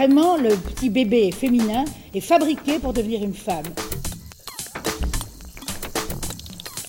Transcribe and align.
Vraiment, 0.00 0.38
le 0.38 0.56
petit 0.56 0.88
bébé 0.88 1.30
féminin 1.30 1.84
est 2.14 2.22
fabriqué 2.22 2.78
pour 2.78 2.94
devenir 2.94 3.22
une 3.22 3.34
femme. 3.34 3.66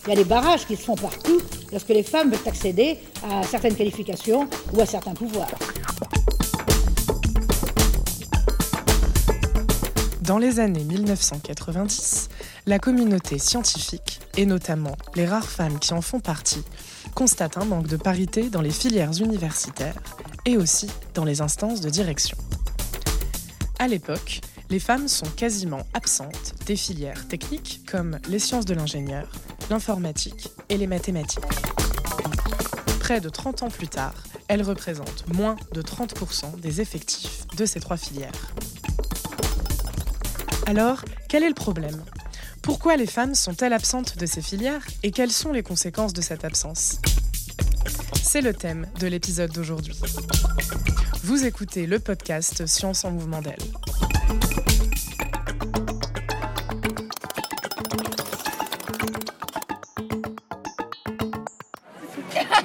Il 0.05 0.11
y 0.11 0.13
a 0.13 0.15
des 0.15 0.23
barrages 0.23 0.65
qui 0.65 0.77
se 0.77 0.83
font 0.83 0.95
partout 0.95 1.41
lorsque 1.73 1.89
les 1.89 2.03
femmes 2.03 2.31
veulent 2.31 2.47
accéder 2.47 2.99
à 3.29 3.43
certaines 3.43 3.75
qualifications 3.75 4.47
ou 4.71 4.79
à 4.79 4.85
certains 4.85 5.13
pouvoirs. 5.13 5.51
Dans 10.21 10.37
les 10.37 10.61
années 10.61 10.85
1990, 10.85 12.29
la 12.65 12.79
communauté 12.79 13.39
scientifique, 13.39 14.21
et 14.37 14.45
notamment 14.45 14.95
les 15.15 15.25
rares 15.25 15.49
femmes 15.49 15.79
qui 15.79 15.93
en 15.93 16.01
font 16.01 16.21
partie, 16.21 16.63
constate 17.13 17.57
un 17.57 17.65
manque 17.65 17.87
de 17.87 17.97
parité 17.97 18.49
dans 18.49 18.61
les 18.61 18.71
filières 18.71 19.21
universitaires 19.21 19.95
et 20.45 20.55
aussi 20.55 20.87
dans 21.13 21.25
les 21.25 21.41
instances 21.41 21.81
de 21.81 21.89
direction. 21.89 22.37
À 23.81 23.87
l'époque, 23.87 24.41
les 24.69 24.77
femmes 24.79 25.07
sont 25.07 25.25
quasiment 25.25 25.87
absentes 25.95 26.53
des 26.67 26.75
filières 26.75 27.27
techniques 27.27 27.81
comme 27.89 28.19
les 28.29 28.37
sciences 28.37 28.65
de 28.65 28.75
l'ingénieur, 28.75 29.27
l'informatique 29.71 30.49
et 30.69 30.77
les 30.77 30.85
mathématiques. 30.85 31.41
Près 32.99 33.19
de 33.19 33.27
30 33.27 33.63
ans 33.63 33.71
plus 33.71 33.87
tard, 33.87 34.13
elles 34.49 34.61
représentent 34.61 35.25
moins 35.33 35.55
de 35.73 35.81
30% 35.81 36.59
des 36.59 36.79
effectifs 36.79 37.47
de 37.57 37.65
ces 37.65 37.79
trois 37.79 37.97
filières. 37.97 38.53
Alors, 40.67 41.03
quel 41.27 41.41
est 41.41 41.49
le 41.49 41.55
problème? 41.55 42.03
Pourquoi 42.61 42.97
les 42.97 43.07
femmes 43.07 43.33
sont-elles 43.33 43.73
absentes 43.73 44.15
de 44.15 44.27
ces 44.27 44.43
filières 44.43 44.85
et 45.01 45.09
quelles 45.09 45.31
sont 45.31 45.51
les 45.51 45.63
conséquences 45.63 46.13
de 46.13 46.21
cette 46.21 46.45
absence? 46.45 46.99
C'est 48.21 48.41
le 48.41 48.53
thème 48.53 48.85
de 48.99 49.07
l'épisode 49.07 49.51
d'aujourd'hui. 49.51 49.99
Vous 51.23 51.45
écoutez 51.45 51.85
le 51.87 51.99
podcast 51.99 52.65
Science 52.65 53.05
en 53.05 53.11
mouvement 53.11 53.41
d'elle. 53.41 53.57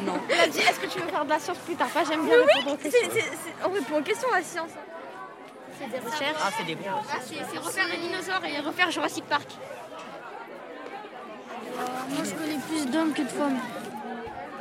Non. 0.05 0.15
Elle 0.31 0.41
a 0.41 0.47
dit 0.49 0.59
est-ce 0.59 0.79
que 0.81 0.87
tu 0.87 0.99
veux 1.01 1.09
faire 1.09 1.25
de 1.25 1.31
la 1.31 1.39
science 1.39 1.59
plus 1.59 1.75
tard 1.75 1.89
Pas 1.89 2.05
j'aime 2.05 2.25
bien 2.27 2.37
Oui, 2.39 2.53
répondre 2.55 2.75
aux 2.75 2.77
questions. 2.77 3.09
c'est- 3.13 3.65
on 3.65 3.71
répond 3.73 3.99
aux 3.99 4.03
questions 4.03 4.29
la 4.33 4.43
science. 4.43 4.71
C'est 5.79 5.91
des 5.91 5.99
recherches. 5.99 6.37
Ah, 6.43 6.51
c'est 6.57 6.65
des 6.65 6.75
bons. 6.75 6.85
Ah, 6.89 7.17
c'est 7.25 7.35
c'est 7.51 7.59
refaire 7.59 7.87
les 7.89 7.99
dinosaures 7.99 8.45
et 8.45 8.61
refaire 8.61 8.91
Jurassic 8.91 9.25
Park. 9.25 9.49
Moi, 12.11 12.25
je 12.25 12.31
connais 12.31 12.59
plus 12.69 12.87
d'hommes 12.91 13.13
que 13.13 13.23
de 13.23 13.29
femmes. 13.29 13.59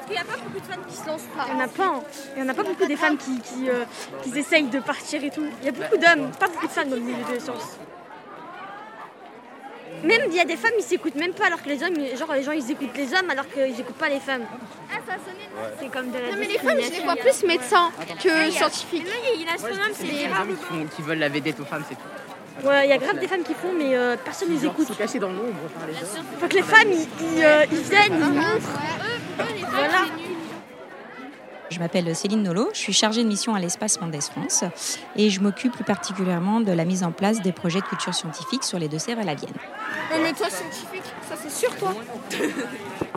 Parce 0.07 0.13
qu'il 0.13 0.15
n'y 0.15 0.21
a 0.21 0.23
pas 0.35 0.43
beaucoup 0.43 0.59
de 0.59 0.71
femmes 0.71 0.85
qui 0.87 0.95
se 0.95 1.07
lancent 1.07 1.29
pas. 1.35 1.45
Il 1.49 1.55
n'y 1.55 1.61
en 1.61 1.65
a 1.65 1.67
pas. 1.67 1.85
hein. 1.87 2.01
Il 2.35 2.43
n'y 2.43 2.47
en 2.47 2.51
a 2.51 2.53
pas 2.53 2.63
beaucoup 2.63 2.85
des 2.85 2.95
femmes 2.95 3.17
qui, 3.17 3.39
qui, 3.41 3.69
euh, 3.69 3.85
qui 4.23 4.37
essayent 4.37 4.67
de 4.67 4.79
partir 4.79 5.23
et 5.23 5.29
tout. 5.31 5.45
Il 5.61 5.65
y 5.65 5.69
a 5.69 5.71
beaucoup 5.71 5.97
d'hommes, 5.97 6.31
pas 6.39 6.47
beaucoup 6.47 6.67
de 6.67 6.71
femmes 6.71 6.89
dans 6.89 6.95
le 6.95 7.01
milieu 7.01 7.23
des 7.31 7.39
sciences. 7.39 7.77
Même 10.03 10.21
il 10.29 10.35
y 10.35 10.39
a 10.39 10.45
des 10.45 10.57
femmes, 10.57 10.73
ils 10.77 10.83
s'écoutent 10.83 11.15
même 11.15 11.33
pas 11.33 11.47
alors 11.47 11.61
que 11.63 11.69
les 11.69 11.81
hommes, 11.81 11.95
ils- 11.97 12.15
genre 12.17 12.31
les 12.33 12.43
gens 12.43 12.51
ils 12.51 12.69
écoutent 12.69 12.95
les 12.97 13.13
hommes 13.13 13.29
alors 13.29 13.47
qu'ils 13.49 13.79
écoutent 13.79 13.95
pas 13.95 14.09
les 14.09 14.19
femmes. 14.19 14.43
Ah, 14.91 14.97
ça 15.07 15.13
a 15.13 15.17
sonné. 15.17 15.47
C'est 15.79 15.87
comme 15.89 16.11
de 16.11 16.17
la 16.19 16.31
Non 16.31 16.37
mais 16.37 16.47
les 16.47 16.57
femmes, 16.59 16.77
je 16.81 16.91
les 16.91 16.99
vois 17.03 17.15
plus 17.15 17.43
médecins 17.43 17.89
que 18.21 18.51
scientifiques. 18.51 19.07
Il 19.39 19.47
a 19.47 19.53
astronome, 19.53 19.79
c'est 19.93 20.05
C'est 20.05 20.11
des 20.11 20.25
hommes 20.25 20.57
qui, 20.57 20.63
font- 20.65 20.87
qui 20.95 21.01
veulent 21.01 21.17
la 21.19 21.29
vedette 21.29 21.59
aux 21.61 21.65
femmes, 21.65 21.83
c'est 21.87 21.95
tout. 21.95 22.67
Ouais, 22.67 22.85
il 22.87 22.89
y 22.89 22.93
a 22.93 22.97
grave 22.97 23.19
des 23.19 23.27
femmes 23.27 23.43
qui 23.43 23.53
font, 23.53 23.71
mais 23.77 23.95
euh, 23.95 24.15
personne 24.23 24.49
ne 24.49 24.55
les 24.59 24.65
écoute. 24.65 24.87
Se 24.87 24.93
cacher 24.93 25.19
dans 25.19 25.29
l'ombre 25.29 25.67
par 25.77 25.87
les 25.87 25.93
hommes. 25.95 26.25
Faut 26.39 26.47
que 26.47 26.55
les 26.55 26.61
femmes 26.61 26.91
ils, 26.91 27.07
ils, 27.37 27.43
euh, 27.43 27.65
ils 27.71 27.77
viennent, 27.79 28.13
ils 28.13 28.33
montrent. 28.33 28.79
Voilà. 29.37 30.05
Je 31.71 31.79
m'appelle 31.79 32.15
Céline 32.15 32.43
Nolot, 32.43 32.69
je 32.73 32.79
suis 32.79 32.93
chargée 32.93 33.23
de 33.23 33.27
mission 33.27 33.55
à 33.55 33.59
l'espace 33.59 33.99
Mendes 33.99 34.21
France 34.21 34.63
et 35.15 35.29
je 35.29 35.41
m'occupe 35.41 35.73
plus 35.73 35.83
particulièrement 35.83 36.61
de 36.61 36.71
la 36.71 36.85
mise 36.85 37.03
en 37.03 37.11
place 37.11 37.41
des 37.41 37.51
projets 37.51 37.81
de 37.81 37.85
culture 37.85 38.13
scientifique 38.13 38.63
sur 38.63 38.77
les 38.77 38.87
Deux-Sèvres 38.87 39.21
et 39.21 39.25
la 39.25 39.35
Vienne. 39.35 39.53
Non 40.11 40.21
mais 40.21 40.31
toi 40.33 40.49
scientifique, 40.49 41.03
ça 41.27 41.35
c'est 41.35 41.51
sûr 41.51 41.75
toi. 41.75 41.93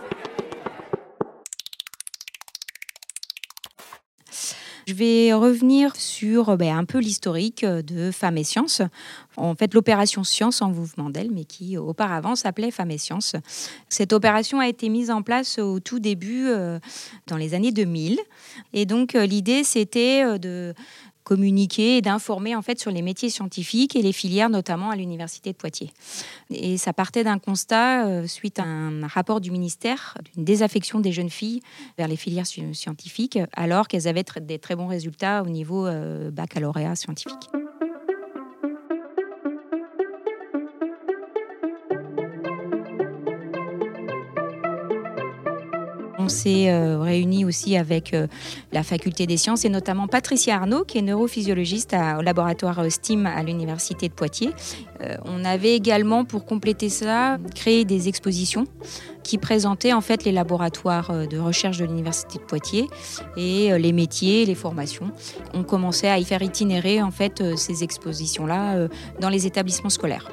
Je 4.89 4.95
vais 4.95 5.35
revenir 5.35 5.95
sur 5.97 6.57
ben, 6.57 6.75
un 6.75 6.87
peu 6.87 6.97
l'historique 6.97 7.63
de 7.63 8.11
Femmes 8.11 8.39
et 8.39 8.43
Sciences. 8.45 8.81
En 9.37 9.55
fait, 9.55 9.75
l'opération 9.75 10.25
Science 10.25 10.63
en 10.63 10.71
mouvement 10.71 11.11
d'elle, 11.11 11.31
mais 11.31 11.45
qui 11.45 11.77
auparavant 11.77 12.35
s'appelait 12.35 12.71
Femmes 12.71 12.93
et 12.93 12.97
Sciences. 12.97 13.37
Cette 13.91 14.15
opération 14.15 14.61
a 14.61 14.67
été 14.67 14.89
mise 14.89 15.11
en 15.11 15.21
place 15.21 15.59
au 15.59 15.79
tout 15.79 15.99
début, 15.99 16.47
euh, 16.47 16.79
dans 17.27 17.37
les 17.37 17.53
années 17.53 17.71
2000. 17.71 18.19
Et 18.73 18.87
donc, 18.87 19.15
euh, 19.15 19.27
l'idée, 19.27 19.63
c'était 19.63 20.25
euh, 20.25 20.39
de 20.39 20.73
communiquer 21.29 21.99
et 21.99 22.03
d'informer 22.03 22.57
en 22.57 22.63
fait 22.63 22.81
sur 22.81 22.91
les 22.91 23.03
métiers 23.03 23.29
scientifiques 23.29 23.95
et 23.97 24.03
les 24.03 24.15
filières, 24.15 24.49
notamment 24.49 24.89
à 24.89 24.97
l'université 24.97 25.53
de 25.53 25.59
Poitiers. 25.59 25.93
Et 26.51 26.79
ça 26.79 26.95
partait 26.95 27.23
d'un 27.23 27.39
constat 27.39 28.07
euh, 28.07 28.27
suite 28.27 28.59
à 28.59 28.65
un 28.65 29.07
rapport 29.07 29.41
du 29.43 29.51
ministère 29.51 30.17
d'une 30.33 30.45
désaffection 30.45 31.01
des 31.01 31.13
jeunes 31.13 31.29
filles 31.29 31.61
vers 31.99 32.09
les 32.09 32.17
filières 32.17 32.47
sci- 32.47 32.73
scientifiques, 32.73 33.39
alors 33.53 33.89
qu'elles 33.89 34.09
avaient 34.09 34.25
des 34.41 34.59
très 34.59 34.75
bons 34.75 34.87
résultats 34.87 35.43
au 35.43 35.51
niveau 35.51 35.87
euh, 35.87 36.31
baccalauréat 36.31 36.97
scientifique. 36.97 37.45
On 46.29 46.31
s'est 46.31 46.69
euh, 46.69 46.99
réunis 46.99 47.47
aussi 47.47 47.75
avec 47.75 48.13
euh, 48.13 48.27
la 48.71 48.83
faculté 48.83 49.27
des 49.27 49.39
sciences 49.39 49.65
et 49.65 49.71
notamment 49.71 50.09
Patricia 50.09 50.57
Arnaud, 50.57 50.85
qui 50.85 50.99
est 50.99 51.03
neurophysiologiste 51.03 51.97
au 52.19 52.21
laboratoire 52.21 52.81
euh, 52.81 52.91
STEAM 52.91 53.25
à 53.25 53.43
l'université 53.43 54.11
de 54.11 54.13
Poitiers. 54.13 54.51
Euh, 55.01 55.17
on 55.25 55.43
avait 55.47 55.75
également, 55.75 56.27
pour 56.27 56.45
compléter 56.45 56.91
ça, 56.91 57.39
créé 57.55 57.87
des 57.87 58.09
expositions 58.09 58.67
qui 59.23 59.39
présentaient 59.39 59.95
en 59.95 60.03
fait 60.03 60.25
les 60.25 60.33
laboratoires 60.33 61.27
de 61.27 61.39
recherche 61.39 61.79
de 61.79 61.87
l'université 61.87 62.39
de 62.39 62.45
Poitiers 62.45 62.89
et 63.39 63.79
les 63.79 63.93
métiers, 63.93 64.45
les 64.45 64.55
formations. 64.55 65.11
On 65.55 65.65
commençait 65.65 66.09
à 66.09 66.19
y 66.19 66.25
faire 66.25 66.43
itinérer 66.43 67.03
en 67.03 67.11
fait 67.11 67.43
ces 67.57 67.85
expositions-là 67.85 68.89
dans 69.21 69.29
les 69.29 69.47
établissements 69.47 69.91
scolaires. 69.91 70.31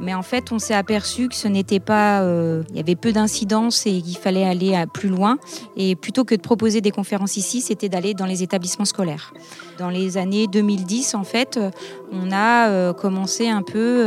Mais 0.00 0.14
en 0.14 0.22
fait, 0.22 0.52
on 0.52 0.58
s'est 0.58 0.74
aperçu 0.74 1.28
que 1.28 1.34
ce 1.34 1.48
n'était 1.48 1.80
pas. 1.80 2.20
euh, 2.22 2.62
il 2.70 2.76
y 2.76 2.80
avait 2.80 2.96
peu 2.96 3.12
d'incidence 3.12 3.86
et 3.86 4.00
qu'il 4.02 4.16
fallait 4.16 4.44
aller 4.44 4.84
plus 4.92 5.08
loin. 5.08 5.38
Et 5.76 5.96
plutôt 5.96 6.24
que 6.24 6.34
de 6.34 6.40
proposer 6.40 6.80
des 6.80 6.90
conférences 6.90 7.36
ici, 7.36 7.60
c'était 7.60 7.88
d'aller 7.88 8.14
dans 8.14 8.26
les 8.26 8.42
établissements 8.42 8.84
scolaires. 8.84 9.32
Dans 9.78 9.90
les 9.90 10.16
années 10.16 10.46
2010, 10.46 11.14
en 11.14 11.24
fait, 11.24 11.56
euh, 11.56 11.70
on 12.12 12.30
a 12.32 12.68
euh, 12.68 12.92
commencé 12.92 13.48
un 13.48 13.62
peu 13.62 14.06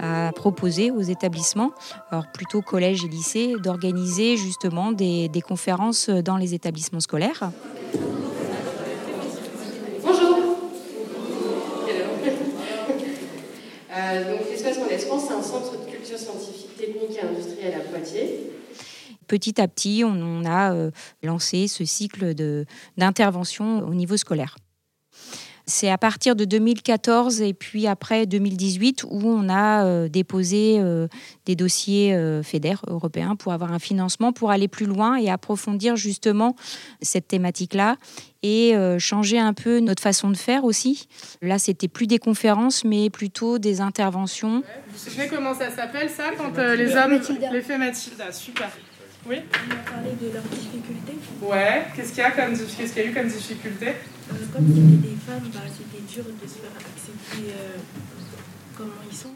à 0.00 0.32
proposer 0.34 0.90
aux 0.90 1.02
établissements, 1.02 1.72
alors 2.10 2.26
plutôt 2.32 2.62
collèges 2.62 3.04
et 3.04 3.08
lycées, 3.08 3.54
d'organiser 3.62 4.36
justement 4.36 4.92
des, 4.92 5.30
conférences 5.46 6.08
dans 6.08 6.36
les 6.36 6.54
établissements 6.54 7.00
scolaires. 7.00 7.50
Euh, 13.98 14.24
donc 14.24 14.47
c'est 14.72 15.32
un 15.32 15.42
centre 15.42 15.72
de 15.72 15.90
culture 15.90 16.18
scientifique, 16.18 16.76
technique 16.76 17.16
et 17.16 17.26
industrielle 17.26 17.74
à 17.74 17.80
Poitiers. 17.80 18.50
Petit 19.26 19.60
à 19.60 19.68
petit, 19.68 20.04
on, 20.04 20.44
a 20.44 20.72
euh, 20.72 20.90
lancé 21.22 21.68
ce 21.68 21.84
cycle 21.84 22.34
d'intervention 22.96 23.86
au 23.86 23.94
niveau 23.94 24.16
scolaire. 24.16 24.56
C'est 25.68 25.90
à 25.90 25.98
partir 25.98 26.34
de 26.34 26.46
2014 26.46 27.42
et 27.42 27.52
puis 27.52 27.86
après 27.86 28.24
2018 28.24 29.04
où 29.04 29.28
on 29.28 29.50
a 29.50 29.84
euh, 29.84 30.08
déposé 30.08 30.78
euh, 30.80 31.08
des 31.44 31.56
dossiers 31.56 32.14
euh, 32.14 32.42
fédères 32.42 32.80
européens 32.88 33.36
pour 33.36 33.52
avoir 33.52 33.70
un 33.72 33.78
financement 33.78 34.32
pour 34.32 34.50
aller 34.50 34.66
plus 34.66 34.86
loin 34.86 35.16
et 35.16 35.28
approfondir 35.28 35.94
justement 35.94 36.56
cette 37.02 37.28
thématique-là 37.28 37.96
et 38.42 38.76
euh, 38.76 38.98
changer 38.98 39.38
un 39.38 39.52
peu 39.52 39.80
notre 39.80 40.02
façon 40.02 40.30
de 40.30 40.36
faire 40.36 40.64
aussi. 40.64 41.08
Là, 41.42 41.58
c'était 41.58 41.88
plus 41.88 42.06
des 42.06 42.18
conférences, 42.18 42.84
mais 42.84 43.10
plutôt 43.10 43.58
des 43.58 43.80
interventions. 43.80 44.62
Vous 44.86 44.92
vous 44.92 44.98
souvenez 44.98 45.28
comment 45.28 45.54
ça 45.54 45.70
s'appelle 45.70 46.08
ça 46.08 46.30
quand 46.36 46.56
euh, 46.58 46.76
les 46.76 46.94
hommes. 46.96 47.20
L'effet 47.52 47.78
Mathilda, 47.78 48.32
super. 48.32 48.70
Oui 49.28 49.36
On 49.52 49.72
a 49.72 49.90
parlé 49.90 50.10
de 50.20 50.32
leurs 50.32 50.42
difficultés. 50.44 51.18
Ouais, 51.42 51.86
qu'est-ce 51.94 52.10
qu'il 52.10 52.22
y, 52.22 52.22
a 52.22 52.30
comme 52.30 52.56
qu'est-ce 52.56 52.94
qu'il 52.94 53.02
y 53.02 53.06
a 53.06 53.10
eu 53.10 53.14
comme 53.14 53.28
difficulté 53.28 53.88
Euh, 53.88 54.34
comme 54.52 54.66
c'était 54.68 55.08
des 55.08 55.16
femmes, 55.16 55.50
bah, 55.52 55.60
c'était 55.66 56.02
dur 56.10 56.24
de 56.24 56.48
se 56.48 56.54
faire 56.54 56.70
accepter 56.74 57.52
euh, 57.52 57.76
comment 58.76 58.92
ils 59.10 59.16
sont. 59.16 59.32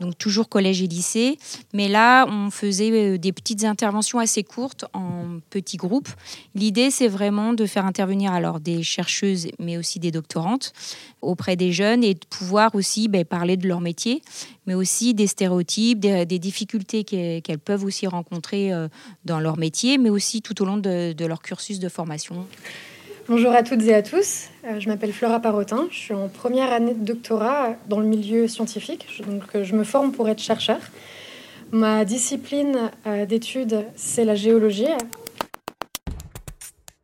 donc 0.00 0.18
toujours 0.18 0.48
collège 0.48 0.82
et 0.82 0.86
lycée. 0.86 1.38
Mais 1.72 1.88
là, 1.88 2.26
on 2.26 2.50
faisait 2.50 2.90
euh, 2.90 3.18
des 3.18 3.32
petites 3.32 3.64
interventions 3.64 4.18
assez 4.18 4.42
courtes 4.42 4.84
en 4.92 5.40
petits 5.50 5.76
groupes. 5.76 6.08
L'idée, 6.54 6.90
c'est 6.90 7.08
vraiment 7.08 7.52
de 7.52 7.66
faire 7.66 7.86
intervenir 7.86 8.32
alors 8.32 8.60
des 8.60 8.82
chercheuses, 8.82 9.48
mais 9.58 9.76
aussi 9.76 9.98
des 9.98 10.10
doctorantes 10.10 10.72
auprès 11.22 11.56
des 11.56 11.72
jeunes 11.72 12.04
et 12.04 12.14
de 12.14 12.26
pouvoir 12.28 12.74
aussi 12.74 13.08
ben, 13.08 13.24
parler 13.24 13.56
de 13.56 13.66
leur 13.66 13.80
métier, 13.80 14.22
mais 14.66 14.74
aussi 14.74 15.14
des 15.14 15.26
stéréotypes, 15.26 16.00
des, 16.00 16.26
des 16.26 16.38
difficultés 16.38 17.04
qu'elles 17.04 17.58
peuvent 17.58 17.84
aussi 17.84 18.06
rencontrer 18.06 18.72
euh, 18.72 18.88
dans 19.24 19.40
leur 19.40 19.56
métier, 19.56 19.98
mais 19.98 20.10
aussi 20.10 20.42
tout 20.42 20.60
au 20.62 20.64
long 20.64 20.76
de, 20.76 21.12
de 21.12 21.24
leur 21.26 21.42
cursus 21.42 21.78
de 21.78 21.88
formation. 21.88 22.46
Bonjour 23.28 23.50
à 23.52 23.62
toutes 23.62 23.82
et 23.82 23.94
à 23.94 24.02
tous. 24.02 24.48
Euh, 24.64 24.78
je 24.78 24.88
m'appelle 24.88 25.12
Flora 25.12 25.40
Parotin. 25.40 25.88
Je 25.90 25.96
suis 25.96 26.14
en 26.14 26.28
première 26.28 26.72
année 26.72 26.94
de 26.94 27.04
doctorat 27.04 27.76
dans 27.88 28.00
le 28.00 28.06
milieu 28.06 28.46
scientifique. 28.48 29.06
Donc, 29.26 29.42
euh, 29.54 29.64
je 29.64 29.74
me 29.74 29.84
forme 29.84 30.12
pour 30.12 30.28
être 30.28 30.40
chercheur. 30.40 30.78
Ma 31.72 32.04
discipline 32.04 32.92
d'études, 33.28 33.86
c'est 33.96 34.24
la 34.24 34.36
géologie. 34.36 34.86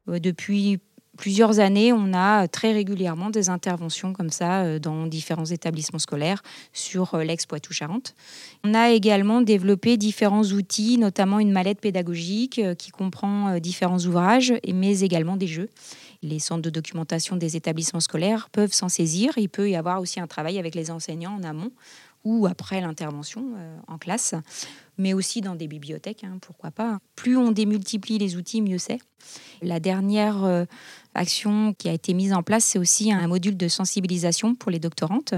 Depuis 0.07 0.79
plusieurs 1.23 1.61
années, 1.61 1.93
on 1.93 2.13
a 2.15 2.49
très 2.49 2.73
régulièrement 2.73 3.31
des 3.31 3.49
interventions 3.49 4.13
comme 4.13 4.31
ça 4.31 4.63
euh, 4.63 4.81
dans 4.81 5.07
différents 5.07 5.45
établissements 5.45 6.01
scolaires 6.01 6.43
sur 6.73 7.15
euh, 7.15 7.23
l'ex-Poitou-Charentes. 7.23 8.17
On 8.65 8.75
a 8.75 8.91
également 8.91 9.41
développé 9.41 9.97
différents 9.97 10.43
outils, 10.43 10.99
notamment 10.99 11.39
une 11.39 11.53
mallette 11.53 11.81
pédagogique 11.81 12.59
euh, 12.59 12.75
qui 12.75 12.91
comprend 12.91 13.61
différents 13.61 14.01
ouvrages, 14.01 14.53
mais 14.67 14.99
également 15.03 15.37
des 15.37 15.47
jeux. 15.47 15.69
Les 16.25 16.41
centres 16.41 16.63
de 16.63 16.71
documentation 16.71 17.37
des 17.37 17.57
établissements 17.57 18.01
scolaires 18.01 18.49
peuvent 18.51 18.73
s'en 18.73 18.89
saisir. 18.89 19.33
Il 19.37 19.49
peut 19.49 19.71
y 19.71 19.77
avoir 19.77 20.01
aussi 20.01 20.19
un 20.19 20.27
travail 20.27 20.59
avec 20.59 20.75
les 20.75 20.91
enseignants 20.91 21.37
en 21.37 21.45
amont 21.45 21.71
ou 22.25 22.47
après 22.47 22.81
l'intervention 22.81 23.55
en 23.89 23.99
classe, 23.99 24.35
mais 24.99 25.13
aussi 25.13 25.41
dans 25.41 25.55
des 25.55 25.67
bibliothèques, 25.69 26.25
hein, 26.25 26.39
pourquoi 26.41 26.71
pas. 26.71 26.99
Plus 27.17 27.37
on 27.37 27.51
démultiplie 27.51 28.19
les 28.19 28.37
outils, 28.37 28.63
mieux 28.63 28.79
c'est. 28.79 28.99
La 29.61 29.81
dernière 29.81 30.67
action 31.15 31.75
qui 31.75 31.89
a 31.89 31.93
été 31.93 32.15
mise 32.15 32.33
en 32.33 32.43
place, 32.43 32.65
c'est 32.65 32.79
aussi 32.79 33.13
un 33.13 33.27
module 33.27 33.57
de 33.57 33.69
sensibilisation 33.69 34.55
pour 34.55 34.71
les 34.71 34.79
doctorantes 34.79 35.35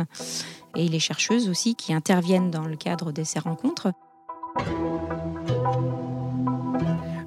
et 0.77 0.89
les 0.89 0.99
chercheuses 0.99 1.49
aussi 1.49 1.75
qui 1.75 1.93
interviennent 1.93 2.51
dans 2.51 2.67
le 2.67 2.77
cadre 2.77 3.13
de 3.13 3.25
ces 3.25 3.39
rencontres. 3.39 3.93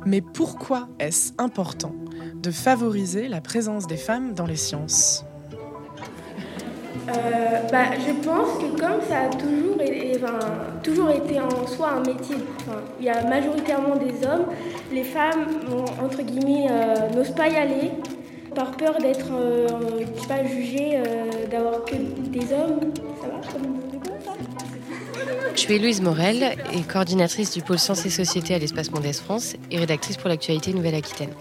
Mais 0.06 0.22
pourquoi 0.22 0.88
est-ce 1.00 1.34
important 1.38 1.94
de 2.36 2.52
favoriser 2.52 3.28
la 3.28 3.42
présence 3.42 3.88
des 3.88 3.98
femmes 3.98 4.34
dans 4.34 4.46
les 4.46 4.56
sciences? 4.56 5.26
Euh, 7.10 7.68
bah, 7.72 7.86
je 8.06 8.12
pense 8.28 8.58
que 8.60 8.80
comme 8.80 9.02
ça 9.08 9.22
a 9.22 9.30
toujours, 10.84 11.10
été 11.10 11.40
en 11.40 11.68
soi 11.68 11.92
un 11.92 12.00
métier, 12.00 12.38
il 13.00 13.06
y 13.06 13.10
a 13.10 13.24
majoritairement 13.24 13.96
des 13.96 14.26
hommes, 14.26 14.46
les 14.92 15.04
femmes, 15.04 15.46
entre 16.04 16.22
guillemets, 16.22 16.68
euh, 16.70 17.10
n'osent 17.16 17.36
pas 17.36 17.48
y 17.48 17.56
aller 17.56 17.92
par 18.56 18.72
peur 18.72 18.98
d'être 19.00 19.32
euh, 19.34 19.68
pas 20.28 20.44
jugée, 20.44 20.98
euh, 20.98 21.48
d'avoir 21.50 21.86
que 21.86 21.96
des 21.96 22.54
hommes. 22.54 22.80
Ça 23.22 23.28
va 23.28 23.38
je 25.56 25.62
suis 25.62 25.80
Louise 25.80 26.02
Morel 26.02 26.56
et 26.72 26.82
coordinatrice 26.82 27.52
du 27.52 27.62
pôle 27.62 27.80
Sciences 27.80 28.06
et 28.06 28.12
Société 28.12 28.54
à 28.54 28.60
l'Espace 28.60 28.92
Mondes 28.92 29.12
France 29.14 29.56
et 29.72 29.80
rédactrice 29.80 30.16
pour 30.16 30.30
l'actualité 30.30 30.72
Nouvelle-Aquitaine. 30.72 31.32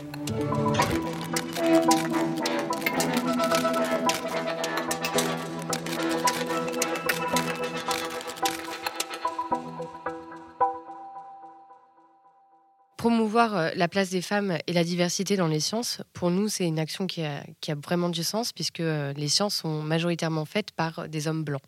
Euh, 13.36 13.70
la 13.74 13.88
place 13.88 14.10
des 14.10 14.22
femmes 14.22 14.56
et 14.66 14.72
la 14.72 14.84
diversité 14.84 15.36
dans 15.36 15.46
les 15.46 15.60
sciences, 15.60 16.00
pour 16.12 16.30
nous, 16.30 16.48
c'est 16.48 16.66
une 16.66 16.78
action 16.78 17.06
qui 17.06 17.22
a, 17.22 17.44
vraiment 17.84 18.08
du 18.08 18.24
sens, 18.24 18.52
puisque 18.52 18.80
euh, 18.80 19.12
les 19.14 19.28
sciences 19.28 19.56
sont 19.56 19.82
majoritairement 19.82 20.44
faites 20.44 20.70
par 20.70 21.08
des 21.08 21.28
hommes 21.28 21.44
blancs. 21.44 21.62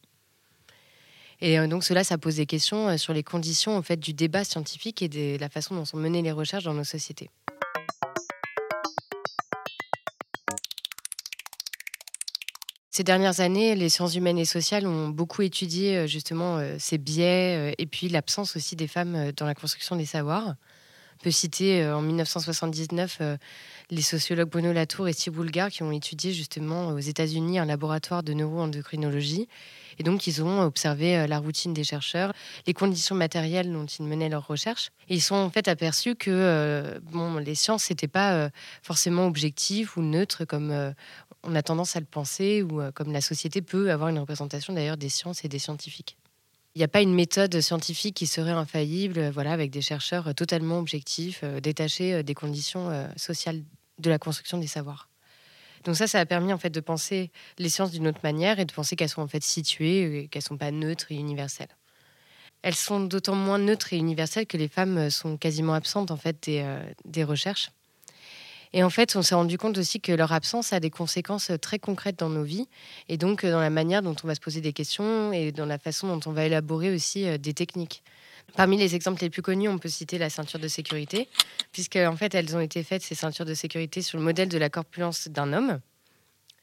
Et 1.41 1.59
euh, 1.59 1.67
donc 1.67 1.85
cela, 1.85 2.05
ça 2.05 2.17
pose 2.17 2.37
des 2.37 2.47
questions 2.47 2.97
sur 2.97 3.13
les 3.13 3.23
conditions 3.23 3.83
du 3.99 4.15
débat 4.15 4.45
scientifique 4.45 5.03
et 5.03 5.09
de 5.09 5.39
la 5.39 5.49
façon 5.49 5.75
dont 5.75 5.85
sont 5.85 5.99
menées 5.99 6.23
les 6.23 6.33
recherches 6.33 6.65
dans 6.65 6.75
nos 6.75 6.85
sociétés. 6.85 7.29
Ces 12.91 13.05
dernières 13.05 13.41
années, 13.41 13.77
les 13.77 13.91
sciences 13.91 14.17
humaines 14.17 14.39
et 14.39 14.45
sociales 14.45 14.87
ont 14.87 15.09
beaucoup 15.09 15.43
étudié 15.43 16.09
justement 16.09 16.61
ces 16.81 16.99
biais 16.99 17.73
et 17.79 17.87
puis 17.87 18.09
l'absence 18.09 18.57
aussi 18.57 18.75
des 18.75 18.89
femmes 18.89 19.31
dans 19.37 19.47
la 19.47 19.55
construction 19.55 19.95
des 19.95 20.07
savoirs. 20.07 20.57
Peut 21.23 21.31
citer 21.33 21.83
euh, 21.83 21.97
en 21.97 22.03
1979 22.03 23.19
euh, 23.21 23.37
les 23.91 24.03
sociologues 24.03 24.51
Bruno 24.51 24.73
Latour 24.73 25.09
et 25.09 25.13
Steve 25.13 25.37
Woolgar 25.37 25.71
qui 25.71 25.83
ont 25.83 25.91
étudié 25.91 26.33
justement 26.33 26.89
aux 26.89 26.99
États-Unis 26.99 27.59
un 27.59 27.65
laboratoire 27.65 28.23
de 28.23 28.33
neuroendocrinologie. 28.35 29.49
Et 29.99 30.05
donc, 30.05 30.29
ils 30.29 30.45
ont 30.45 30.61
observé 30.63 31.17
euh, 31.17 31.27
la 31.27 31.39
routine 31.39 31.75
des 31.75 31.83
chercheurs, 31.83 32.33
les 32.69 32.73
conditions 32.73 33.17
matérielles 33.17 33.73
dont 33.73 33.87
ils 33.87 34.05
menaient 34.05 34.29
leurs 34.29 34.47
recherches. 34.47 34.91
Et 35.09 35.15
ils 35.15 35.23
sont 35.23 35.35
en 35.35 35.51
fait 35.51 35.67
aperçus 35.67 36.15
que 36.15 37.01
les 37.41 37.55
sciences 37.55 37.91
n'étaient 37.91 38.07
pas 38.07 38.51
forcément 38.83 39.27
objectives 39.27 39.93
ou 39.97 40.03
neutres 40.03 40.45
comme 40.45 40.95
on 41.43 41.55
a 41.55 41.63
tendance 41.63 41.97
à 41.97 42.01
le 42.01 42.07
penser 42.07 42.63
ou 42.63 42.83
comme 42.95 43.13
la 43.13 43.23
société 43.23 43.63
peut 43.63 43.91
avoir 43.91 44.11
une 44.11 44.19
représentation 44.19 44.75
d'ailleurs 44.75 44.99
des 44.99 45.09
sciences 45.09 45.45
et 45.45 45.49
des 45.49 45.59
scientifiques. 45.59 46.18
Il 46.79 46.83
n'y 46.83 46.85
a 46.85 46.89
pas 46.89 47.03
une 47.03 47.13
méthode 47.13 47.61
scientifique 47.61 48.15
qui 48.15 48.29
serait 48.29 48.53
infaillible, 48.53 49.19
euh, 49.19 49.31
voilà, 49.33 49.51
avec 49.51 49.73
des 49.73 49.81
chercheurs 49.81 50.29
euh, 50.29 50.33
totalement 50.33 50.79
objectifs, 50.79 51.41
euh, 51.43 51.59
détachés 51.59 52.23
des 52.23 52.35
conditions 52.35 53.09
sociales 53.17 53.65
de 53.99 54.09
la 54.09 54.21
construction 54.21 54.59
des 54.59 54.69
savoirs. 54.69 55.09
Donc 55.83 55.97
ça, 55.97 56.07
ça 56.07 56.21
a 56.21 56.25
permis 56.25 56.53
en 56.53 56.59
fait 56.59 56.71
de 56.71 56.79
penser 56.79 57.33
les 57.59 57.69
sciences 57.69 57.91
d'une 57.91 58.07
autre 58.07 58.21
manière 58.23 58.61
et 58.61 58.65
de 58.65 58.73
penser 58.73 58.95
qu'elles 58.95 59.09
sont 59.09 59.23
en 59.23 59.27
fait 59.27 59.43
situées, 59.43 60.29
qu'elles 60.31 60.43
sont 60.43 60.57
pas 60.57 60.71
neutres 60.71 61.11
et 61.11 61.17
universelles. 61.17 61.77
Elles 62.63 62.77
sont 62.77 63.01
d'autant 63.01 63.35
moins 63.35 63.59
neutres 63.59 63.93
et 63.93 63.97
universelles 63.97 64.47
que 64.47 64.57
les 64.57 64.69
femmes 64.69 65.11
sont 65.11 65.37
quasiment 65.37 65.75
absentes 65.75 66.13
en 66.13 66.17
fait 66.17 66.45
des, 66.45 66.65
des 67.05 67.25
recherches. 67.25 67.73
Et 68.73 68.83
en 68.83 68.91
fait, 68.91 69.17
on 69.17 69.23
s'est 69.23 69.35
rendu 69.35 69.57
compte 69.57 69.79
aussi 69.79 70.01
que 70.01 70.13
leur 70.13 70.33
absence 70.33 70.73
a 70.73 70.81
des 70.81 70.91
conséquences 70.91 71.51
très 71.61 71.79
concrètes 71.79 72.19
dans 72.19 72.29
nos 72.29 72.43
vies, 72.43 72.69
et 73.09 73.17
donc 73.17 73.45
euh, 73.45 73.51
dans 73.51 73.61
la 73.61 73.71
manière 73.71 74.03
dont 74.03 74.15
on 74.23 74.27
va 74.27 74.35
se 74.35 74.41
poser 74.41 74.61
des 74.61 74.73
questions 74.73 75.33
et 75.33 75.53
dans 75.53 75.67
la 75.67 75.79
façon 75.79 76.09
dont 76.09 76.21
on 76.31 76.33
va 76.33 76.45
élaborer 76.45 76.95
aussi 76.95 77.27
euh, 77.27 77.39
des 77.39 77.55
techniques. 77.55 78.03
Parmi 78.57 78.77
les 78.77 78.95
exemples 78.95 79.23
les 79.23 79.31
plus 79.31 79.43
connus, 79.43 79.69
on 79.69 79.79
peut 79.79 79.89
citer 79.89 80.19
la 80.19 80.31
ceinture 80.31 80.59
de 80.59 80.69
sécurité, 80.69 81.29
puisque 81.73 81.97
en 81.97 82.17
fait, 82.17 82.35
elles 82.35 82.57
ont 82.57 82.61
été 82.61 82.83
faites 82.83 83.03
ces 83.03 83.15
ceintures 83.15 83.45
de 83.45 83.55
sécurité 83.55 84.03
sur 84.03 84.19
le 84.19 84.25
modèle 84.25 84.49
de 84.49 84.59
la 84.59 84.71
corpulence 84.71 85.29
d'un 85.29 85.53
homme, 85.53 85.81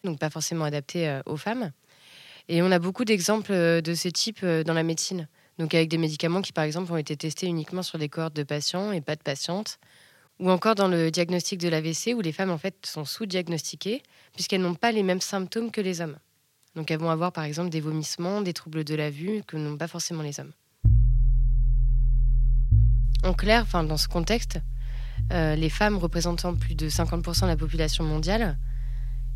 donc 0.04 0.20
pas 0.20 0.30
forcément 0.30 0.66
adaptées 0.66 1.08
euh, 1.08 1.22
aux 1.26 1.38
femmes. 1.38 1.72
Et 2.48 2.62
on 2.62 2.72
a 2.72 2.78
beaucoup 2.78 3.06
d'exemples 3.06 3.82
de 3.82 3.94
ce 3.96 4.08
type 4.08 4.46
dans 4.46 4.76
la 4.76 4.84
médecine. 4.84 5.28
Donc 5.58 5.74
avec 5.74 5.90
des 5.90 5.98
médicaments 5.98 6.44
qui, 6.44 6.54
par 6.54 6.64
exemple, 6.64 6.92
ont 6.92 6.98
été 6.98 7.18
testés 7.18 7.48
uniquement 7.48 7.82
sur 7.82 7.98
des 7.98 8.08
cohortes 8.08 8.36
de 8.36 8.44
patients 8.44 8.92
et 8.92 9.02
pas 9.02 9.16
de 9.16 9.24
patientes, 9.24 9.80
ou 10.40 10.50
encore 10.50 10.76
dans 10.76 10.88
le 10.88 11.12
diagnostic 11.12 11.60
de 11.60 11.70
l'AVC, 11.70 12.14
où 12.16 12.22
les 12.22 12.32
femmes 12.32 12.52
en 12.52 12.58
fait 12.58 12.76
sont 12.86 13.06
sous-diagnostiquées, 13.06 14.04
puisqu'elles 14.34 14.62
n'ont 14.62 14.76
pas 14.76 14.92
les 14.92 15.04
mêmes 15.04 15.22
symptômes 15.22 15.72
que 15.72 15.82
les 15.82 16.02
hommes. 16.02 16.18
Donc 16.76 16.92
elles 16.92 17.00
vont 17.00 17.10
avoir 17.10 17.32
par 17.32 17.46
exemple 17.46 17.70
des 17.70 17.80
vomissements, 17.80 18.42
des 18.42 18.54
troubles 18.54 18.84
de 18.84 18.96
la 18.96 19.10
vue, 19.10 19.44
que 19.48 19.56
n'ont 19.58 19.78
pas 19.78 19.88
forcément 19.88 20.24
les 20.24 20.40
hommes. 20.40 20.52
En 23.24 23.34
clair, 23.34 23.64
enfin, 23.64 23.84
dans 23.84 23.98
ce 23.98 24.08
contexte, 24.08 24.60
euh, 25.32 25.56
les 25.56 25.70
femmes 25.70 25.98
représentant 25.98 26.54
plus 26.54 26.76
de 26.76 26.90
50% 26.90 27.44
de 27.44 27.48
la 27.48 27.58
population 27.58 28.04
mondiale, 28.04 28.58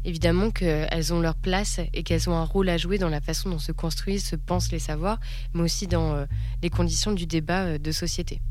évidemment 0.06 0.52
qu'elles 0.52 1.14
ont 1.14 1.20
leur 1.20 1.36
place 1.36 1.80
et 1.94 2.04
qu'elles 2.04 2.30
ont 2.30 2.36
un 2.36 2.44
rôle 2.44 2.70
à 2.70 2.78
jouer 2.78 2.98
dans 2.98 3.10
la 3.10 3.22
façon 3.22 3.50
dont 3.50 3.60
se 3.60 3.72
construisent, 3.72 4.26
se 4.26 4.36
pensent 4.36 4.72
les 4.72 4.80
savoirs, 4.80 5.20
mais 5.54 5.62
aussi 5.62 5.88
dans 5.88 6.14
euh, 6.14 6.26
les 6.62 6.70
conditions 6.70 7.14
du 7.14 7.26
débat 7.26 7.64
euh, 7.64 7.78
de 7.78 7.92
société. 7.92 8.42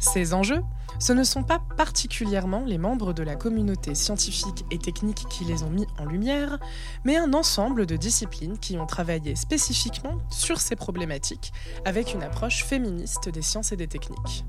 Ces 0.00 0.32
enjeux, 0.32 0.62
ce 0.98 1.12
ne 1.12 1.22
sont 1.24 1.42
pas 1.42 1.60
particulièrement 1.76 2.64
les 2.66 2.78
membres 2.78 3.12
de 3.12 3.22
la 3.22 3.36
communauté 3.36 3.94
scientifique 3.94 4.64
et 4.70 4.78
technique 4.78 5.26
qui 5.28 5.44
les 5.44 5.62
ont 5.62 5.70
mis 5.70 5.86
en 5.98 6.06
lumière, 6.06 6.58
mais 7.04 7.18
un 7.18 7.34
ensemble 7.34 7.84
de 7.84 7.96
disciplines 7.96 8.58
qui 8.58 8.78
ont 8.78 8.86
travaillé 8.86 9.36
spécifiquement 9.36 10.16
sur 10.30 10.58
ces 10.58 10.74
problématiques 10.74 11.52
avec 11.84 12.14
une 12.14 12.22
approche 12.22 12.64
féministe 12.64 13.28
des 13.28 13.42
sciences 13.42 13.72
et 13.72 13.76
des 13.76 13.88
techniques. 13.88 14.44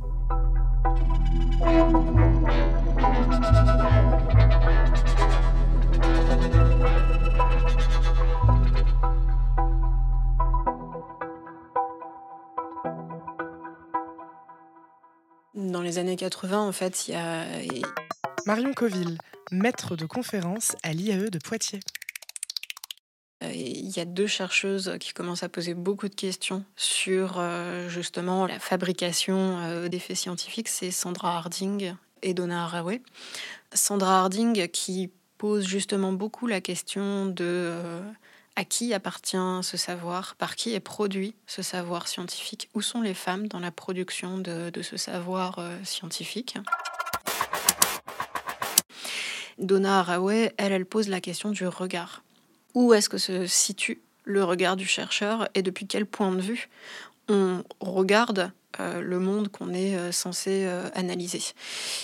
Dans 15.72 15.82
les 15.82 16.00
années 16.00 16.18
80, 16.18 16.60
en 16.60 16.74
fait, 16.74 17.08
il 17.08 17.14
y 17.14 17.16
a... 17.16 17.46
Marion 18.46 18.74
Coville, 18.74 19.18
maître 19.52 19.96
de 19.96 20.06
conférence 20.06 20.76
à 20.84 20.92
l'IAE 20.92 21.30
de 21.30 21.40
Poitiers. 21.40 21.80
Euh, 23.42 23.54
il 23.54 23.90
y 23.90 24.02
a 24.02 24.06
deux 24.06 24.28
chercheuses 24.28 24.98
qui 25.00 25.14
commencent 25.14 25.44
à 25.44 25.50
poser 25.50 25.74
beaucoup 25.74 26.10
de 26.10 26.16
questions 26.16 26.66
sur 26.76 27.36
euh, 27.38 27.88
justement 27.88 28.48
la 28.48 28.60
fabrication 28.60 29.60
euh, 29.60 29.88
d'effets 29.88 30.16
scientifiques. 30.16 30.68
C'est 30.68 30.92
Sandra 30.92 31.38
Harding 31.38 31.94
et 32.22 32.34
Donna 32.34 32.66
Haraway. 32.66 33.02
Sandra 33.74 34.20
Harding 34.20 34.68
qui 34.68 35.10
pose 35.38 35.66
justement 35.66 36.12
beaucoup 36.12 36.48
la 36.48 36.60
question 36.60 37.28
de 37.28 38.02
À 38.62 38.64
qui 38.64 38.94
appartient 38.94 39.38
ce 39.64 39.76
savoir? 39.76 40.36
Par 40.36 40.56
qui 40.56 40.76
est 40.76 40.80
produit 40.80 41.34
ce 41.48 41.64
savoir 41.64 42.08
scientifique? 42.08 42.70
Où 42.76 42.84
sont 42.84 43.02
les 43.02 43.16
femmes 43.16 43.48
dans 43.48 43.58
la 43.58 43.72
production 43.72 44.38
de, 44.38 44.72
ce 44.84 44.98
savoir 44.98 45.58
euh, 45.58 45.76
scientifique? 45.84 46.60
Donna 49.58 50.02
Haraway, 50.02 50.54
elle, 50.58 50.74
elle 50.74 50.86
pose 50.86 51.10
la 51.10 51.22
question 51.22 51.50
du 51.50 51.66
regard. 51.66 52.22
Où 52.76 52.94
est-ce 52.94 53.10
que 53.10 53.18
se 53.18 53.48
situe 53.48 54.00
le 54.26 54.44
regard 54.44 54.76
du 54.76 54.86
chercheur 54.86 55.50
et 55.56 55.64
depuis 55.64 55.88
quel 55.88 56.06
point 56.06 56.32
de 56.32 56.42
vue 56.42 56.70
on 57.30 57.64
regarde 57.80 58.52
euh, 58.80 59.02
le 59.02 59.18
monde 59.18 59.48
qu'on 59.48 59.74
est 59.74 59.98
euh, 59.98 60.12
censé 60.12 60.68
analyser? 60.94 61.42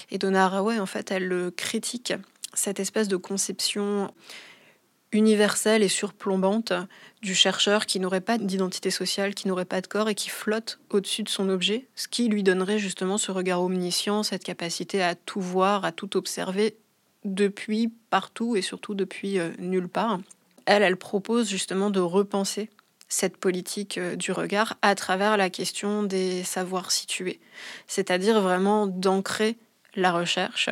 Et 0.09 0.17
Donna 0.17 0.45
Haraway, 0.45 0.79
en 0.79 0.87
fait, 0.87 1.11
elle 1.11 1.51
critique 1.55 2.13
cette 2.55 2.79
espèce 2.79 3.07
de 3.07 3.17
conception 3.17 4.11
universelle 5.11 5.83
et 5.83 5.87
surplombante 5.87 6.73
du 7.21 7.33
chercheur 7.33 7.85
qui 7.85 7.99
n'aurait 7.99 8.21
pas 8.21 8.37
d'identité 8.37 8.91
sociale, 8.91 9.33
qui 9.33 9.47
n'aurait 9.47 9.65
pas 9.65 9.81
de 9.81 9.87
corps 9.87 10.09
et 10.09 10.15
qui 10.15 10.29
flotte 10.29 10.79
au-dessus 10.89 11.23
de 11.23 11.29
son 11.29 11.49
objet, 11.49 11.87
ce 11.95 12.07
qui 12.07 12.27
lui 12.27 12.43
donnerait 12.43 12.79
justement 12.79 13.17
ce 13.17 13.31
regard 13.31 13.61
omniscient, 13.61 14.23
cette 14.23 14.43
capacité 14.43 15.01
à 15.01 15.15
tout 15.15 15.41
voir, 15.41 15.85
à 15.85 15.91
tout 15.91 16.17
observer 16.17 16.75
depuis 17.23 17.91
partout 18.09 18.55
et 18.55 18.61
surtout 18.61 18.93
depuis 18.93 19.39
nulle 19.59 19.89
part. 19.89 20.19
Elle, 20.65 20.83
elle 20.83 20.97
propose 20.97 21.49
justement 21.49 21.89
de 21.89 22.01
repenser 22.01 22.69
cette 23.07 23.37
politique 23.37 23.97
euh, 23.97 24.15
du 24.15 24.31
regard 24.31 24.75
à 24.81 24.95
travers 24.95 25.37
la 25.37 25.49
question 25.49 26.03
des 26.03 26.43
savoirs 26.43 26.91
situés, 26.91 27.39
c'est-à-dire 27.87 28.41
vraiment 28.41 28.87
d'ancrer 28.87 29.57
la 29.95 30.11
recherche 30.11 30.69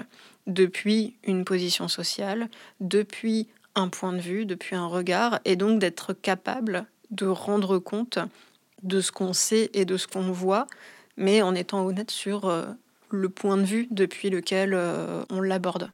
depuis 0.47 1.15
une 1.23 1.45
position 1.45 1.87
sociale, 1.87 2.49
depuis 2.79 3.47
un 3.75 3.89
point 3.89 4.13
de 4.13 4.19
vue, 4.19 4.45
depuis 4.45 4.75
un 4.75 4.87
regard, 4.87 5.39
et 5.45 5.55
donc 5.55 5.79
d'être 5.79 6.13
capable 6.13 6.85
de 7.11 7.27
rendre 7.27 7.77
compte 7.77 8.19
de 8.83 9.01
ce 9.01 9.11
qu'on 9.11 9.33
sait 9.33 9.69
et 9.73 9.85
de 9.85 9.97
ce 9.97 10.07
qu'on 10.07 10.31
voit, 10.31 10.67
mais 11.17 11.41
en 11.41 11.55
étant 11.55 11.85
honnête 11.85 12.11
sur 12.11 12.45
euh, 12.45 12.65
le 13.09 13.29
point 13.29 13.57
de 13.57 13.63
vue 13.63 13.87
depuis 13.91 14.29
lequel 14.29 14.73
euh, 14.73 15.23
on 15.29 15.41
l'aborde. 15.41 15.91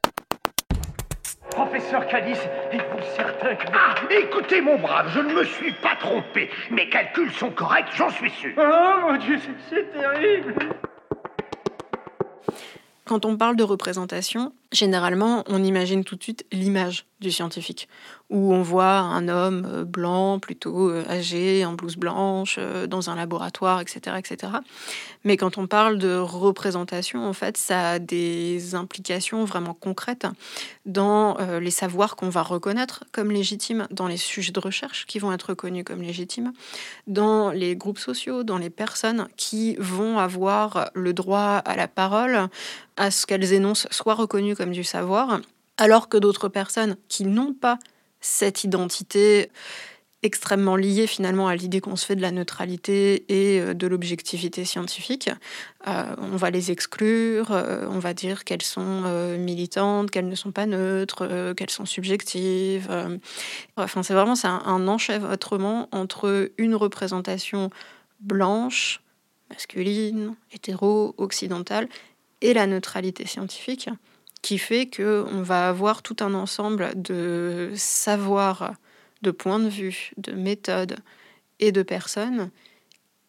Professeur 1.52 2.08
Cadiz, 2.08 2.38
êtes-vous 2.72 3.16
certain 3.16 3.56
que... 3.56 3.66
Ah, 3.74 3.96
écoutez 4.10 4.62
mon 4.62 4.80
brave, 4.80 5.12
je 5.14 5.20
ne 5.20 5.34
me 5.34 5.44
suis 5.44 5.74
pas 5.74 5.96
trompé. 6.00 6.50
Mes 6.70 6.90
calculs 6.90 7.32
sont 7.32 7.52
corrects, 7.52 7.90
j'en 7.94 8.10
suis 8.10 8.32
sûr. 8.32 8.54
Oh 8.58 9.02
mon 9.02 9.18
Dieu, 9.18 9.38
c'est 9.70 9.92
terrible. 9.92 10.56
Quand 13.06 13.26
on 13.26 13.36
parle 13.36 13.58
de 13.58 13.64
représentation, 13.64 14.54
généralement, 14.72 15.44
on 15.48 15.64
imagine 15.64 16.04
tout 16.04 16.16
de 16.16 16.24
suite 16.24 16.46
l'image 16.52 17.06
du 17.22 17.32
scientifique, 17.32 17.88
où 18.32 18.52
on 18.52 18.64
voit 18.64 18.98
un 18.98 19.28
homme 19.28 19.68
euh, 19.72 19.86
blanc, 19.86 20.40
plutôt 20.40 20.90
euh, 20.90 21.06
âgé, 21.08 21.64
en 21.66 21.74
blouse 21.74 21.96
blanche, 21.96 22.56
euh, 22.58 22.88
dans 22.88 23.12
un 23.12 23.16
laboratoire, 23.16 23.80
etc., 23.80 24.18
etc. 24.18 24.54
Mais 25.24 25.38
quand 25.38 25.60
on 25.60 25.68
parle 25.68 26.00
de 26.00 26.16
représentation, 26.16 27.28
en 27.28 27.34
fait, 27.34 27.58
ça 27.58 27.92
a 27.92 28.00
des 28.00 28.74
implications 28.74 29.46
vraiment 29.46 29.76
concrètes 29.76 30.26
dans 30.88 31.38
les 31.60 31.70
savoirs 31.70 32.16
qu'on 32.16 32.30
va 32.30 32.42
reconnaître 32.42 33.04
comme 33.12 33.32
légitimes, 33.32 33.88
dans 33.92 34.08
les 34.08 34.18
sujets 34.18 34.52
de 34.52 34.60
recherche 34.60 35.06
qui 35.06 35.20
vont 35.20 35.32
être 35.32 35.50
reconnus 35.50 35.84
comme 35.86 36.02
légitimes, 36.02 36.54
dans 37.06 37.52
les 37.52 37.76
groupes 37.76 38.00
sociaux, 38.00 38.44
dans 38.44 38.58
les 38.58 38.72
personnes 38.72 39.28
qui 39.38 39.76
vont 39.78 40.18
avoir 40.18 40.90
le 40.96 41.14
droit 41.14 41.58
à 41.58 41.76
la 41.76 41.88
parole, 41.88 42.50
à 42.98 43.12
ce 43.12 43.26
qu'elles 43.26 43.54
énoncent 43.54 43.88
soit 43.92 44.16
reconnues 44.16 44.56
comme 44.62 44.74
du 44.74 44.84
savoir, 44.84 45.42
alors 45.78 46.08
que 46.08 46.18
d'autres 46.18 46.48
personnes 46.48 46.96
qui 47.08 47.24
n'ont 47.24 47.56
pas 47.56 47.80
cette 48.20 48.64
identité 48.64 49.50
extrêmement 50.22 50.76
liée 50.76 51.08
finalement 51.08 51.48
à 51.48 51.56
l'idée 51.56 51.82
qu'on 51.82 51.96
se 51.96 52.06
fait 52.06 52.16
de 52.16 52.22
la 52.22 52.30
neutralité 52.30 53.26
et 53.30 53.60
euh, 53.60 53.74
de 53.74 53.88
l'objectivité 53.88 54.64
scientifique. 54.64 55.32
Euh, 55.88 56.16
on 56.20 56.36
va 56.36 56.52
les 56.52 56.70
exclure, 56.70 57.52
euh, 57.52 57.88
on 57.90 57.98
va 57.98 58.14
dire 58.14 58.44
qu'elles 58.44 58.62
sont 58.62 59.02
militantes, 59.40 60.12
qu'elles 60.12 60.30
ne 60.30 60.36
sont 60.36 60.52
pas 60.52 60.68
neutres, 60.68 61.54
qu'elles 61.58 61.72
sont 61.72 61.88
subjectives. 61.88 62.88
Enfin, 63.78 64.04
c'est 64.04 64.14
vraiment 64.14 64.36
un, 64.44 64.62
un 64.64 64.88
enchevêtrement 64.88 65.90
entre 65.92 66.52
une 66.60 66.76
représentation 66.76 67.72
blanche, 68.20 69.02
masculine, 69.50 70.36
hétéro, 70.52 71.16
occidentale, 71.18 71.90
et 72.42 72.54
la 72.54 72.68
neutralité 72.68 73.26
scientifique 73.26 73.90
qui 74.42 74.58
fait 74.58 74.90
qu'on 74.90 75.42
va 75.42 75.70
avoir 75.70 76.02
tout 76.02 76.18
un 76.20 76.34
ensemble 76.34 76.92
de 76.96 77.72
savoirs, 77.76 78.74
de 79.22 79.32
points 79.32 79.60
de 79.60 79.70
vue, 79.70 80.12
de 80.18 80.32
méthodes 80.32 80.98
et 81.60 81.72
de 81.72 81.84
personnes 81.84 82.50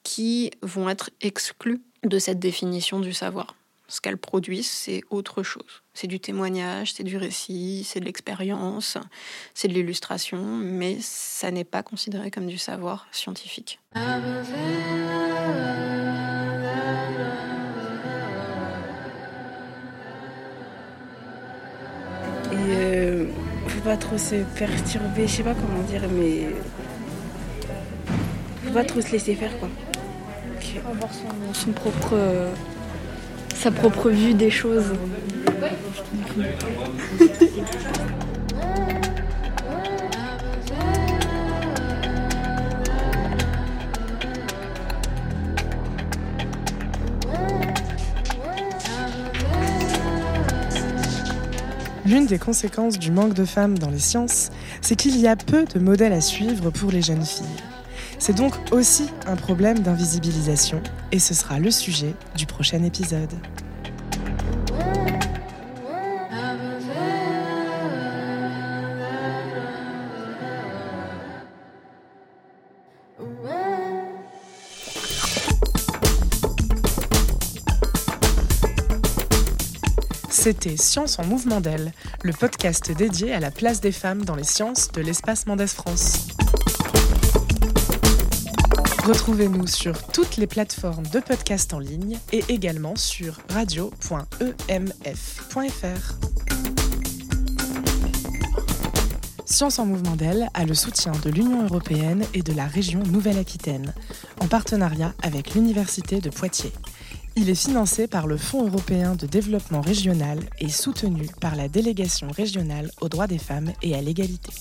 qui 0.03 0.51
vont 0.63 0.89
être 0.89 1.11
exclus 1.21 1.81
de 2.03 2.19
cette 2.19 2.39
définition 2.39 2.99
du 3.01 3.13
savoir. 3.13 3.55
Ce 3.89 4.01
qu'elles 4.01 4.17
produisent, 4.17 4.71
c'est 4.71 5.03
autre 5.11 5.43
chose. 5.43 5.83
C'est 5.93 6.07
du 6.07 6.19
témoignage, 6.19 6.95
c'est 6.95 7.05
du 7.05 7.19
récit, 7.19 7.85
c'est 7.85 8.01
de 8.01 8.07
l'expérience, 8.07 8.97
c'est 9.53 9.69
de 9.69 9.75
l'illustration, 9.75 10.43
mais 10.43 10.97
ça 11.01 11.51
n'est 11.51 11.65
pas 11.65 11.83
considéré 11.83 12.31
comme 12.31 12.47
du 12.47 12.57
savoir 12.57 13.07
scientifique. 13.13 13.81
Pas 23.93 23.99
trop 23.99 24.17
se 24.17 24.37
perturber, 24.57 25.27
je 25.27 25.33
sais 25.33 25.43
pas 25.43 25.53
comment 25.53 25.83
dire, 25.83 26.01
mais 26.11 26.47
faut 28.65 28.73
pas 28.73 28.85
trop 28.85 29.03
se 29.03 29.13
laisser 29.13 29.35
faire 29.35 29.59
quoi. 29.59 29.69
Avoir 30.91 31.11
son, 31.53 31.73
propre, 31.73 32.17
sa 33.55 33.71
propre 33.71 34.09
vue 34.09 34.33
des 34.33 34.49
choses. 34.49 34.95
L'une 52.13 52.27
des 52.27 52.39
conséquences 52.39 52.99
du 52.99 53.11
manque 53.11 53.33
de 53.33 53.47
femmes 53.47 53.79
dans 53.79 53.89
les 53.89 53.99
sciences, 53.99 54.51
c'est 54.83 54.97
qu'il 54.97 55.17
y 55.17 55.27
a 55.27 55.35
peu 55.35 55.65
de 55.65 55.79
modèles 55.79 56.13
à 56.13 56.21
suivre 56.21 56.69
pour 56.69 56.91
les 56.91 57.01
jeunes 57.01 57.25
filles. 57.25 57.47
C'est 58.19 58.37
donc 58.37 58.53
aussi 58.71 59.09
un 59.27 59.35
problème 59.35 59.79
d'invisibilisation, 59.79 60.83
et 61.11 61.19
ce 61.19 61.33
sera 61.33 61.59
le 61.59 61.71
sujet 61.71 62.15
du 62.37 62.45
prochain 62.45 62.85
épisode. 62.85 63.33
C'était 80.43 80.77
Science 80.77 81.21
en 81.21 81.25
mouvement 81.25 81.61
d'elle, 81.61 81.93
le 82.25 82.33
podcast 82.33 82.91
dédié 82.91 83.33
à 83.33 83.39
la 83.39 83.53
place 83.53 83.81
des 83.81 83.93
femmes 83.93 84.25
dans 84.25 84.35
les 84.35 84.43
sciences 84.43 84.91
de 84.91 85.01
l'espace 85.01 85.47
Mendès 85.47 85.69
France. 85.69 86.27
Retrouvez-nous 89.05 89.69
sur 89.69 90.05
toutes 90.09 90.39
les 90.39 90.49
plateformes 90.49 91.07
de 91.07 91.21
podcast 91.21 91.73
en 91.75 91.79
ligne 91.79 92.19
et 92.33 92.43
également 92.49 92.97
sur 92.97 93.39
radio.emf.fr. 93.51 93.93
Science 99.45 99.79
en 99.79 99.87
mouvement 99.87 100.17
d'elle 100.17 100.49
a 100.55 100.65
le 100.65 100.75
soutien 100.75 101.13
de 101.25 101.31
l'Union 101.31 101.63
européenne 101.63 102.25
et 102.35 102.43
de 102.43 102.53
la 102.53 102.67
région 102.67 103.05
Nouvelle-Aquitaine, 103.05 103.95
en 104.41 104.49
partenariat 104.49 105.15
avec 105.23 105.55
l'Université 105.55 106.21
de 106.21 106.31
Poitiers. 106.31 106.73
Il 107.35 107.49
est 107.49 107.55
financé 107.55 108.07
par 108.07 108.27
le 108.27 108.37
Fonds 108.37 108.67
européen 108.67 109.15
de 109.15 109.27
développement 109.27 109.81
régional 109.81 110.39
et 110.61 110.69
soutenu 110.69 111.29
par 111.41 111.57
la 111.57 111.67
délégation 111.67 112.29
régionale 112.29 112.91
aux 113.01 113.09
droits 113.09 113.27
des 113.27 113.39
femmes 113.39 113.73
et 113.83 113.95
à 113.95 114.03
l'égalité. 114.03 114.53